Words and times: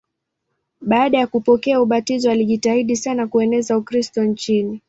Baada 0.81 1.17
ya 1.17 1.27
kupokea 1.27 1.81
ubatizo 1.81 2.31
alijitahidi 2.31 2.95
sana 2.95 3.27
kueneza 3.27 3.77
Ukristo 3.77 4.23
nchini. 4.23 4.79